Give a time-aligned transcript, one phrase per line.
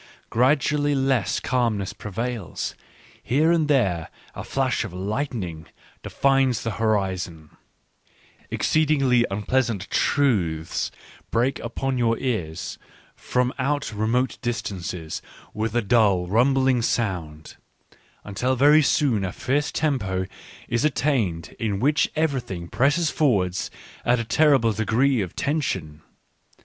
[0.31, 2.73] Gradually les s calmness preva ils;
[3.21, 5.67] here and there a flash of lig ht ning
[6.01, 7.51] defines the horizon;
[8.49, 10.89] exceedingly unpleasant truths
[11.29, 12.79] break upon your ears
[13.15, 15.21] from out remote dis tances
[15.53, 17.57] with a dull, rumbling sound,—
[18.23, 20.25] until very soon a fierce tempo
[20.67, 23.55] is attained in which everything presses forward
[24.03, 26.01] at a terrible degre e of tension.